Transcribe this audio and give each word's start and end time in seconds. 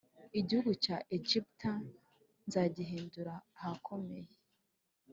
Igihugu 0.39 0.71
cya 0.83 0.97
Egiputa 1.15 1.73
nzagihindura 2.45 3.33
ahakomeye 3.57 4.31